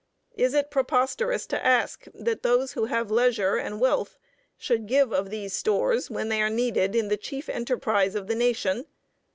Is 0.33 0.55
it 0.55 0.71
preposterous 0.71 1.45
to 1.45 1.63
ask 1.63 2.05
that 2.15 2.41
those 2.41 2.71
who 2.71 2.85
have 2.85 3.11
leisure 3.11 3.57
and 3.57 3.79
wealth 3.79 4.17
should 4.57 4.87
give 4.87 5.13
of 5.13 5.29
these 5.29 5.53
stores 5.55 6.09
when 6.09 6.27
they 6.27 6.41
are 6.41 6.49
needed 6.49 6.95
in 6.95 7.09
the 7.09 7.17
chief 7.17 7.47
enterprise 7.47 8.15
of 8.15 8.25
the 8.25 8.33
nation? 8.33 8.87